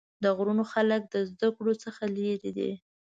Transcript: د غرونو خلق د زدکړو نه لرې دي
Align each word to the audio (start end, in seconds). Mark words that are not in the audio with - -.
د 0.23 0.25
غرونو 0.37 0.63
خلق 0.73 1.01
د 1.13 1.15
زدکړو 1.29 1.73
نه 1.99 2.05
لرې 2.15 2.49
دي 2.57 2.71